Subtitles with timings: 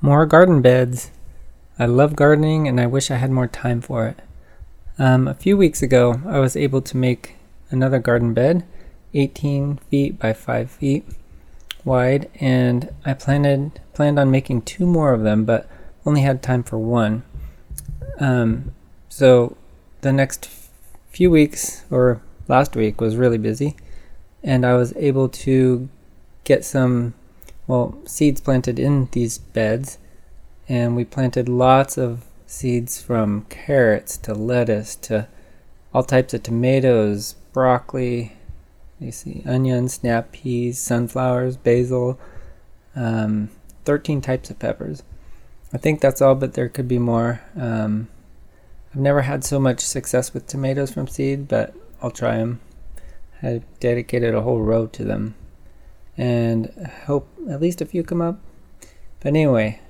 [0.00, 1.10] More garden beds.
[1.76, 4.20] I love gardening and I wish I had more time for it.
[4.96, 7.34] Um, a few weeks ago, I was able to make
[7.70, 8.64] another garden bed,
[9.14, 11.04] 18 feet by 5 feet
[11.84, 15.68] wide, and I planned planned on making two more of them, but
[16.06, 17.24] only had time for one.
[18.20, 18.72] Um,
[19.08, 19.56] so
[20.02, 20.48] the next
[21.10, 23.76] few weeks, or last week, was really busy,
[24.44, 25.88] and I was able to
[26.44, 27.14] get some
[27.68, 29.98] well, seeds planted in these beds,
[30.68, 35.28] and we planted lots of seeds from carrots to lettuce to
[35.92, 38.32] all types of tomatoes, broccoli,
[38.98, 42.18] you see onions, snap peas, sunflowers, basil,
[42.96, 43.50] um,
[43.84, 45.02] 13 types of peppers.
[45.72, 47.42] I think that's all, but there could be more.
[47.54, 48.08] Um,
[48.94, 52.60] I've never had so much success with tomatoes from seed, but I'll try them.
[53.42, 55.34] I dedicated a whole row to them
[56.18, 58.38] and hope at least a few come up.
[59.20, 59.80] But anyway,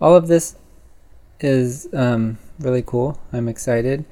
[0.00, 0.56] all of this
[1.40, 3.20] is um, really cool.
[3.32, 4.04] I'm excited.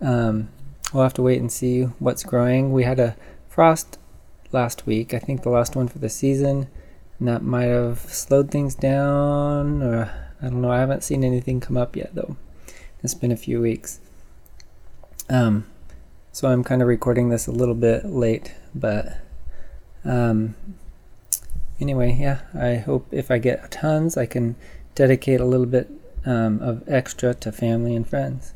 [0.00, 0.48] Um,
[0.92, 2.72] we'll have to wait and see what's growing.
[2.72, 3.16] We had a
[3.48, 3.98] frost
[4.52, 6.68] last week, I think the last one for the season,
[7.18, 10.70] and that might have slowed things down, or I don't know.
[10.70, 12.36] I haven't seen anything come up yet, though.
[13.02, 14.00] It's been a few weeks.
[15.28, 15.66] Um,
[16.32, 19.18] so I'm kind of recording this a little bit late, but
[20.04, 20.54] um,
[21.80, 24.56] anyway, yeah, I hope if I get tons, I can
[24.94, 25.90] dedicate a little bit
[26.26, 28.54] um, of extra to family and friends.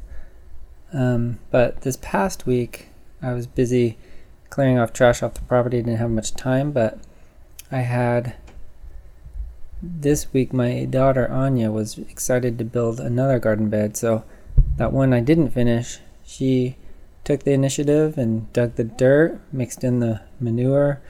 [0.93, 2.89] Um, but this past week,
[3.23, 3.97] I was busy
[4.51, 5.79] clearing off trash off the property.
[5.79, 6.99] Didn't have much time, but
[7.71, 8.35] I had
[9.83, 10.53] this week.
[10.53, 14.25] My daughter Anya was excited to build another garden bed, so
[14.77, 16.77] that one I didn't finish, she
[17.25, 21.01] took the initiative and dug the dirt, mixed in the manure,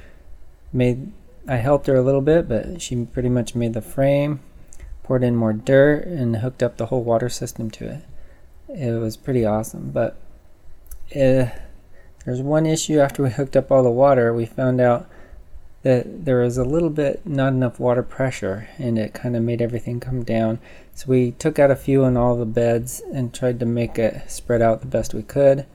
[0.72, 1.10] made
[1.48, 4.40] I helped her a little bit, but she pretty much made the frame,
[5.02, 8.04] poured in more dirt, and hooked up the whole water system to it.
[8.68, 9.90] It was pretty awesome.
[9.90, 10.16] But
[11.10, 11.50] uh,
[12.24, 15.08] there's one issue after we hooked up all the water, we found out
[15.82, 19.60] that there was a little bit not enough water pressure, and it kind of made
[19.60, 20.60] everything come down.
[20.94, 24.30] So we took out a few in all the beds and tried to make it
[24.30, 25.66] spread out the best we could.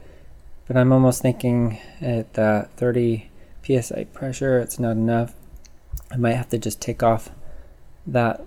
[0.65, 3.29] But I'm almost thinking at that 30
[3.63, 5.33] psi pressure, it's not enough.
[6.11, 7.29] I might have to just take off
[8.05, 8.41] that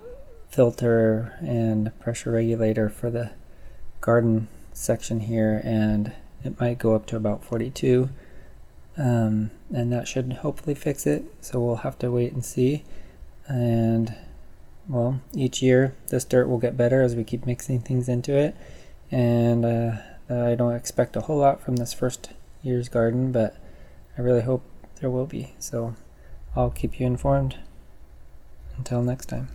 [0.48, 3.30] filter and pressure regulator for the
[4.00, 6.12] garden section here and
[6.42, 8.08] it might go up to about 42
[8.96, 12.84] um, and that should hopefully fix it so we'll have to wait and see.
[13.46, 14.14] And
[14.88, 18.56] well each year this dirt will get better as we keep mixing things into it.
[19.10, 19.92] And uh,
[20.30, 22.30] I don't expect a whole lot from this first
[22.62, 23.56] year's garden but
[24.16, 24.62] I really hope
[25.00, 25.94] there will be so
[26.56, 27.56] I'll keep you informed.
[28.76, 29.48] Until next time.